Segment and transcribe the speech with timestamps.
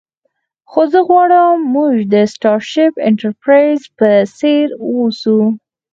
[0.69, 5.39] خو زه غواړم موږ د سټارشیپ انټرپریز په څیر اوسو